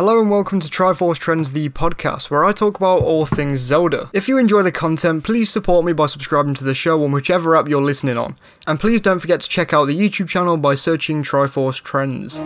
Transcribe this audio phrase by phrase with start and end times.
[0.00, 4.08] Hello and welcome to Triforce Trends, the podcast, where I talk about all things Zelda.
[4.14, 7.54] If you enjoy the content, please support me by subscribing to the show on whichever
[7.54, 8.36] app you're listening on.
[8.66, 12.38] And please don't forget to check out the YouTube channel by searching Triforce Trends.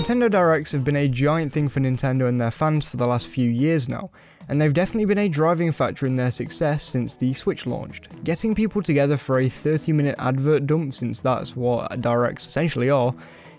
[0.00, 3.28] Nintendo Directs have been a giant thing for Nintendo and their fans for the last
[3.28, 4.10] few years now,
[4.48, 8.08] and they've definitely been a driving factor in their success since the Switch launched.
[8.24, 13.14] Getting people together for a 30 minute advert dump, since that's what Directs essentially are,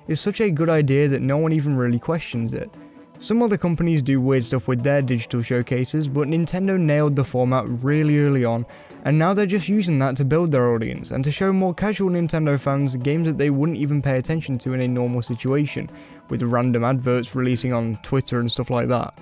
[0.07, 2.71] is such a good idea that no one even really questions it.
[3.21, 7.65] Some other companies do weird stuff with their digital showcases, but Nintendo nailed the format
[7.67, 8.65] really early on,
[9.05, 12.09] and now they're just using that to build their audience and to show more casual
[12.09, 15.87] Nintendo fans games that they wouldn't even pay attention to in a normal situation,
[16.29, 19.13] with random adverts releasing on Twitter and stuff like that.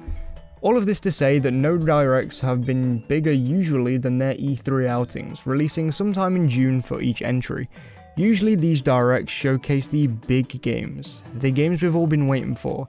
[0.61, 4.87] All of this to say that no directs have been bigger usually than their E3
[4.87, 7.67] outings, releasing sometime in June for each entry.
[8.15, 12.87] Usually these directs showcase the big games, the games we've all been waiting for,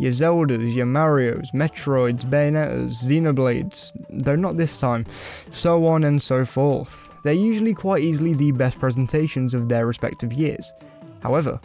[0.00, 5.04] your Zeldas, your Marios, Metroids, Bayonettas, Xenoblades, though not this time,
[5.50, 7.10] so on and so forth.
[7.22, 10.72] They're usually quite easily the best presentations of their respective years.
[11.22, 11.60] However,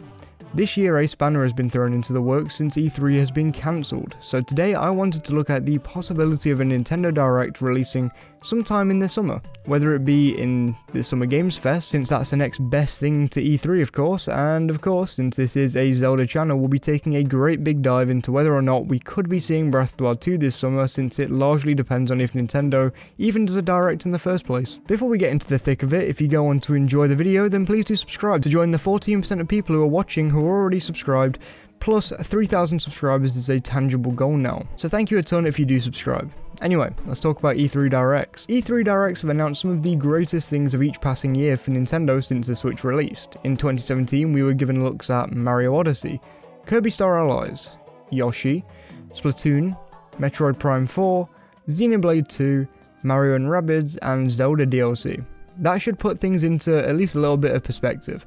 [0.52, 4.16] this year a spanner has been thrown into the works since E3 has been cancelled,
[4.20, 8.10] so today I wanted to look at the possibility of a Nintendo Direct releasing
[8.42, 12.36] sometime in the summer, whether it be in the Summer Games Fest, since that's the
[12.36, 16.26] next best thing to E3 of course, and of course, since this is a Zelda
[16.26, 19.40] channel, we'll be taking a great big dive into whether or not we could be
[19.40, 22.92] seeing Breath of the Wild 2 this summer, since it largely depends on if Nintendo
[23.18, 24.78] even does a Direct in the first place.
[24.86, 27.16] Before we get into the thick of it, if you go on to enjoy the
[27.16, 30.46] video, then please do subscribe to join the 14% of people who are watching who
[30.46, 31.38] are already subscribed,
[31.80, 34.66] plus 3,000 subscribers is a tangible goal now.
[34.76, 36.30] So thank you a ton if you do subscribe.
[36.62, 38.46] Anyway, let's talk about E3 Directs.
[38.46, 42.22] E3 Directs have announced some of the greatest things of each passing year for Nintendo
[42.24, 43.36] since the Switch released.
[43.44, 46.20] In 2017, we were given looks at Mario Odyssey,
[46.64, 47.76] Kirby Star Allies,
[48.10, 48.64] Yoshi,
[49.08, 49.78] Splatoon,
[50.12, 51.28] Metroid Prime 4,
[51.68, 52.66] Xenoblade 2,
[53.02, 55.24] Mario and Rabbids, and Zelda DLC.
[55.58, 58.26] That should put things into at least a little bit of perspective.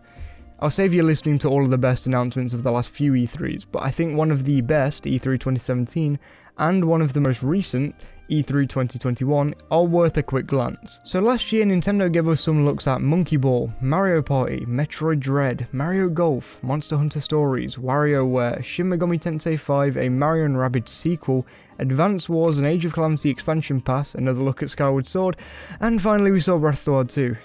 [0.61, 3.65] I'll save you listening to all of the best announcements of the last few E3s,
[3.71, 6.19] but I think one of the best, E3 2017,
[6.57, 7.95] and one of the most recent,
[8.29, 10.99] E3 2021, are worth a quick glance.
[11.05, 15.65] So last year Nintendo gave us some looks at Monkey Ball, Mario Party, Metroid Dread,
[15.71, 21.47] Mario Golf, Monster Hunter Stories, WarioWare, Shin Megami Tensei 5, a Mario and Rabbids sequel,
[21.79, 25.37] Advance Wars and Age of Calamity expansion pass, another look at Skyward Sword,
[25.79, 27.37] and finally we saw Breath of the Wild 2.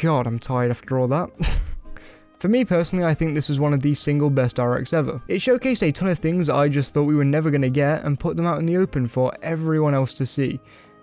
[0.00, 1.60] God, I'm tired after all that.
[2.42, 5.22] For me personally, I think this was one of the single best directs ever.
[5.28, 8.02] It showcased a ton of things I just thought we were never going to get
[8.02, 10.58] and put them out in the open for everyone else to see.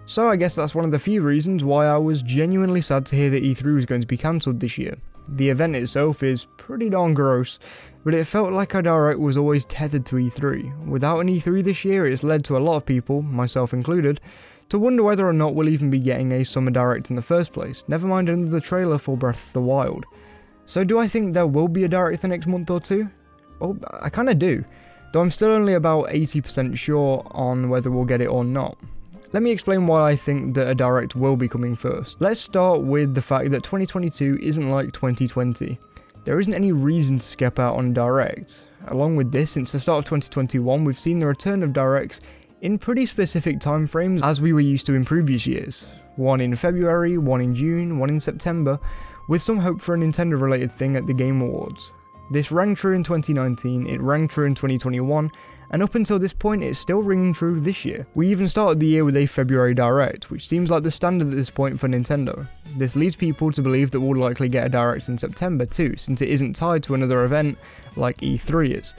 [0.05, 3.15] So I guess that's one of the few reasons why I was genuinely sad to
[3.15, 4.97] hear that E3 was going to be cancelled this year.
[5.29, 7.57] The event itself is pretty darn gross,
[8.03, 10.87] but it felt like our direct was always tethered to E3.
[10.87, 14.19] Without an E3 this year, it's led to a lot of people, myself included,
[14.67, 17.53] to wonder whether or not we'll even be getting a summer direct in the first
[17.53, 20.03] place, never mind another trailer for Breath of the Wild.
[20.69, 23.09] So do I think there will be a direct the next month or two?
[23.59, 24.63] Well, I kind of do,
[25.11, 28.77] though I'm still only about 80% sure on whether we'll get it or not.
[29.33, 32.21] Let me explain why I think that a direct will be coming first.
[32.21, 35.79] Let's start with the fact that 2022 isn't like 2020.
[36.23, 38.69] There isn't any reason to skip out on direct.
[38.89, 42.19] Along with this, since the start of 2021, we've seen the return of directs
[42.61, 45.87] in pretty specific timeframes as we were used to in previous years.
[46.15, 48.79] One in February, one in June, one in September,
[49.29, 51.93] with some hope for a Nintendo related thing at the Game Awards.
[52.31, 55.31] This rang true in 2019, it rang true in 2021,
[55.71, 58.05] and up until this point it's still ringing true this year.
[58.13, 61.35] We even started the year with a February Direct, which seems like the standard at
[61.35, 62.47] this point for Nintendo.
[62.75, 66.21] This leads people to believe that we'll likely get a Direct in September too, since
[66.21, 67.57] it isn't tied to another event
[67.95, 68.93] like E3 is.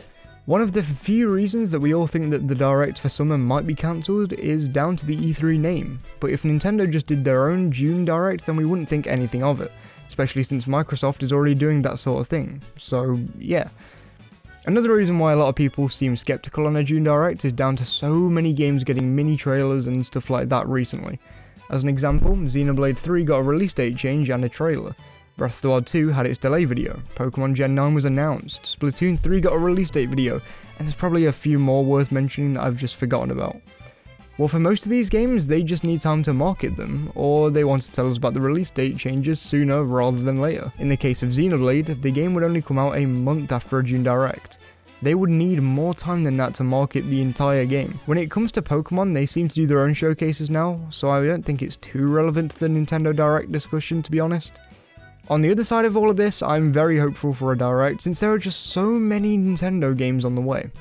[0.51, 3.69] One of the few reasons that we all think that the Direct for summer might
[3.69, 7.71] be cancelled is down to the E3 name, but if Nintendo just did their own
[7.71, 9.71] June Direct then we wouldn't think anything of it
[10.09, 12.61] especially since Microsoft is already doing that sort of thing.
[12.77, 13.69] So, yeah.
[14.67, 17.77] Another reason why a lot of people seem skeptical on a June Direct is down
[17.77, 21.21] to so many games getting mini trailers and stuff like that recently.
[21.71, 24.97] As an example, Xenoblade 3 got a release date change and a trailer.
[25.37, 29.19] Breath of the Wild 2 had its delay video, Pokemon Gen 9 was announced, Splatoon
[29.19, 32.65] 3 got a release date video, and there's probably a few more worth mentioning that
[32.65, 33.57] I've just forgotten about.
[34.37, 37.65] Well, for most of these games, they just need time to market them, or they
[37.65, 40.73] want to tell us about the release date changes sooner rather than later.
[40.79, 43.85] In the case of Xenoblade, the game would only come out a month after a
[43.85, 44.59] June Direct.
[45.03, 47.99] They would need more time than that to market the entire game.
[48.05, 51.27] When it comes to Pokemon, they seem to do their own showcases now, so I
[51.27, 54.53] don't think it's too relevant to the Nintendo Direct discussion to be honest.
[55.31, 58.19] On the other side of all of this, I'm very hopeful for a Direct since
[58.19, 60.73] there are just so many Nintendo games on the way.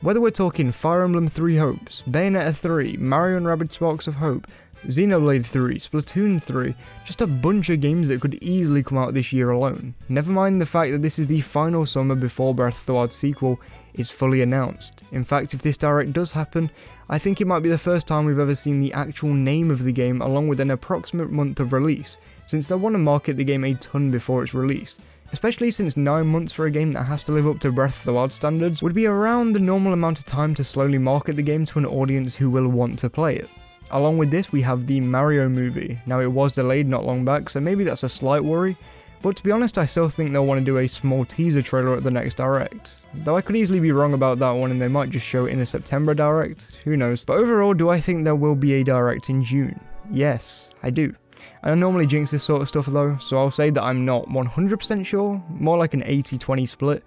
[0.00, 4.48] Whether we're talking Fire Emblem 3 Hopes, Bayonetta 3, Mario and Rabbids Sparks of Hope,
[4.88, 9.32] Xenoblade 3, Splatoon 3, just a bunch of games that could easily come out this
[9.32, 9.94] year alone.
[10.08, 13.12] Never mind the fact that this is the final summer before Breath of the Wild
[13.12, 13.60] sequel
[13.94, 15.00] is fully announced.
[15.12, 16.72] In fact, if this direct does happen,
[17.08, 19.84] I think it might be the first time we've ever seen the actual name of
[19.84, 23.44] the game along with an approximate month of release, since they want to market the
[23.44, 25.00] game a ton before it's released.
[25.32, 28.04] Especially since 9 months for a game that has to live up to Breath of
[28.04, 31.42] the Wild standards would be around the normal amount of time to slowly market the
[31.42, 33.48] game to an audience who will want to play it.
[33.92, 35.98] Along with this, we have the Mario movie.
[36.06, 38.76] Now, it was delayed not long back, so maybe that's a slight worry,
[39.22, 41.96] but to be honest, I still think they'll want to do a small teaser trailer
[41.96, 42.96] at the next Direct.
[43.14, 45.52] Though I could easily be wrong about that one and they might just show it
[45.52, 47.24] in the September Direct, who knows.
[47.24, 49.80] But overall, do I think there will be a Direct in June?
[50.10, 51.14] Yes, I do.
[51.62, 55.06] I normally jinx this sort of stuff though, so I'll say that I'm not 100%
[55.06, 57.04] sure, more like an 80-20 split.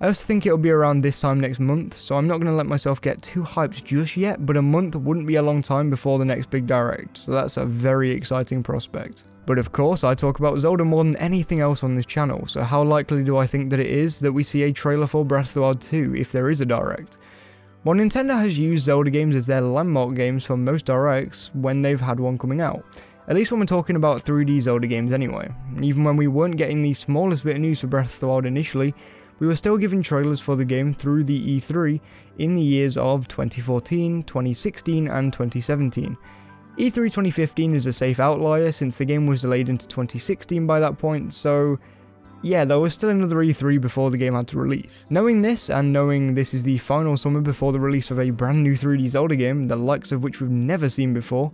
[0.00, 2.52] I also think it'll be around this time next month, so I'm not going to
[2.52, 5.88] let myself get too hyped just yet, but a month wouldn't be a long time
[5.88, 9.24] before the next big direct, so that's a very exciting prospect.
[9.46, 12.62] But of course, I talk about Zelda more than anything else on this channel, so
[12.62, 15.48] how likely do I think that it is that we see a trailer for Breath
[15.48, 17.18] of the Wild 2 if there is a direct?
[17.84, 22.00] Well, Nintendo has used Zelda games as their landmark games for most directs when they've
[22.00, 22.84] had one coming out.
[23.28, 25.52] At least when we're talking about 3D Zelda games anyway.
[25.80, 28.46] Even when we weren't getting the smallest bit of news for Breath of the Wild
[28.46, 28.94] initially,
[29.38, 32.00] we were still given trailers for the game through the E3
[32.38, 36.16] in the years of 2014, 2016 and 2017.
[36.78, 40.98] E3 2015 is a safe outlier since the game was delayed into 2016 by that
[40.98, 41.78] point, so
[42.42, 45.06] yeah, there was still another E3 before the game had to release.
[45.08, 48.62] Knowing this, and knowing this is the final summer before the release of a brand
[48.62, 51.50] new 3D Zelda game, the likes of which we've never seen before,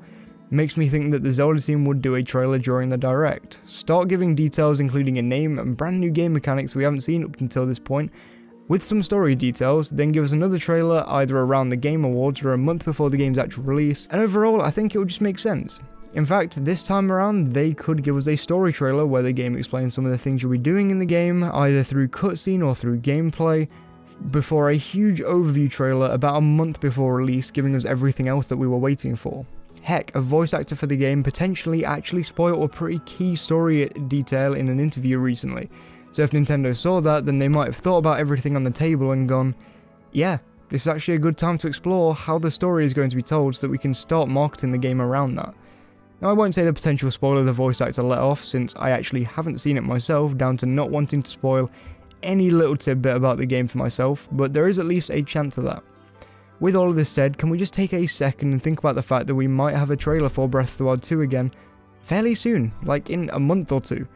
[0.52, 3.60] makes me think that the Zelda team would do a trailer during the direct.
[3.66, 7.40] Start giving details including a name and brand new game mechanics we haven't seen up
[7.40, 8.12] until this point,
[8.68, 12.52] with some story details, then give us another trailer either around the Game Awards or
[12.52, 15.38] a month before the game's actual release, and overall I think it would just make
[15.38, 15.80] sense.
[16.14, 19.56] In fact, this time around, they could give us a story trailer where the game
[19.56, 22.74] explains some of the things you'll be doing in the game, either through cutscene or
[22.74, 23.68] through gameplay,
[24.30, 28.56] before a huge overview trailer about a month before release giving us everything else that
[28.56, 29.44] we were waiting for.
[29.80, 34.54] Heck, a voice actor for the game potentially actually spoiled a pretty key story detail
[34.54, 35.68] in an interview recently.
[36.12, 39.12] So if Nintendo saw that, then they might have thought about everything on the table
[39.12, 39.56] and gone,
[40.12, 40.38] yeah,
[40.68, 43.22] this is actually a good time to explore how the story is going to be
[43.22, 45.54] told so that we can start marketing the game around that.
[46.20, 49.24] Now I won't say the potential spoiler the voice actor let off since I actually
[49.24, 51.70] haven't seen it myself down to not wanting to spoil
[52.22, 55.58] any little tidbit about the game for myself, but there is at least a chance
[55.58, 55.82] of that.
[56.62, 59.02] With all of this said, can we just take a second and think about the
[59.02, 61.50] fact that we might have a trailer for Breath of the Wild 2 again
[62.02, 64.06] fairly soon, like in a month or two.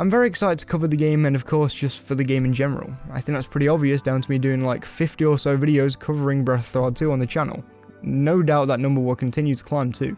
[0.00, 2.52] I'm very excited to cover the game and of course just for the game in
[2.52, 2.92] general.
[3.12, 6.44] I think that's pretty obvious down to me doing like 50 or so videos covering
[6.44, 7.62] Breath of the Wild 2 on the channel.
[8.02, 10.16] No doubt that number will continue to climb too.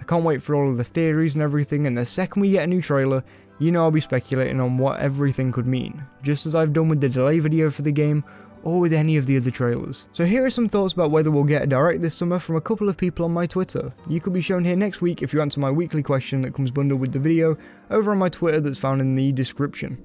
[0.00, 2.64] I can't wait for all of the theories and everything and the second we get
[2.64, 3.22] a new trailer,
[3.60, 7.00] you know I'll be speculating on what everything could mean, just as I've done with
[7.00, 8.24] the delay video for the game
[8.62, 10.06] or with any of the other trailers.
[10.12, 12.60] So here are some thoughts about whether we'll get a direct this summer from a
[12.60, 13.92] couple of people on my Twitter.
[14.08, 16.70] You could be shown here next week if you answer my weekly question that comes
[16.70, 17.56] bundled with the video
[17.90, 20.02] over on my Twitter that's found in the description.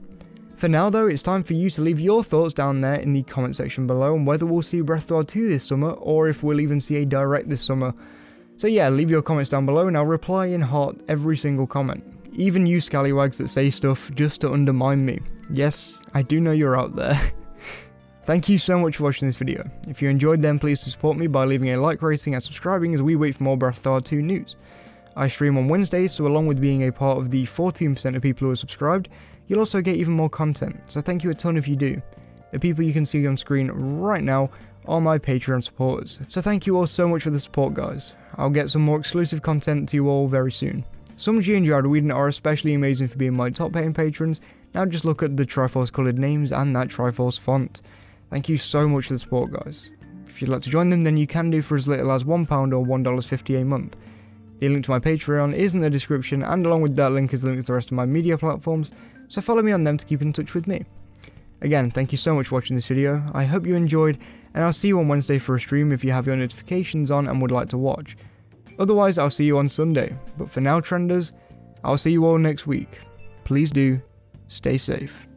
[0.56, 3.24] For now though, it's time for you to leave your thoughts down there in the
[3.24, 6.30] comment section below on whether we'll see Breath of the Wild 2 this summer or
[6.30, 7.94] if we'll even see a direct this summer.
[8.58, 12.04] So yeah, leave your comments down below and I'll reply in hot every single comment.
[12.32, 15.20] Even you scallywags that say stuff just to undermine me.
[15.50, 17.20] Yes, I do know you're out there.
[18.26, 19.64] Thank you so much for watching this video.
[19.88, 23.04] If you enjoyed then please support me by leaving a like rating and subscribing as
[23.04, 24.56] we wait for more Wild 2 news.
[25.16, 28.48] I stream on Wednesdays, so along with being a part of the 14% of people
[28.48, 29.10] who are subscribed,
[29.46, 32.02] you'll also get even more content, so thank you a ton if you do.
[32.52, 34.50] The people you can see on screen right now
[34.88, 38.16] are my Patreon supporters, so thank you all so much for the support guys.
[38.38, 40.84] I'll get some more exclusive content to you all very soon.
[41.16, 44.42] Some G and Jared Whedon are especially amazing for being my top paying patrons,
[44.74, 47.84] now just look at the Triforce coloured names and that Triforce font.
[48.30, 49.92] Thank you so much for the support, guys.
[50.28, 52.42] If you'd like to join them, then you can do for as little as £1
[52.42, 53.96] or $1.50 a month.
[54.60, 57.42] The link to my Patreon is in the description, and along with that link is
[57.42, 58.92] the link to the rest of my media platforms,
[59.28, 60.86] so follow me on them to keep in touch with me.
[61.62, 64.18] Again, thank you so much for watching this video, I hope you enjoyed,
[64.54, 67.28] and I'll see you on Wednesday for a stream if you have your notifications on
[67.28, 68.18] and would like to watch.
[68.80, 71.32] Otherwise, I'll see you on Sunday, but for now, Trenders,
[71.84, 73.00] I'll see you all next week.
[73.44, 74.02] Please do,
[74.48, 75.28] stay safe.